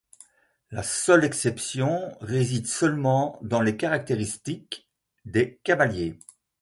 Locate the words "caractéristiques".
3.77-4.89